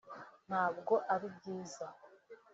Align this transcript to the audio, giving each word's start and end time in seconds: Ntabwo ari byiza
Ntabwo 0.47 0.93
ari 1.13 1.27
byiza 1.35 1.85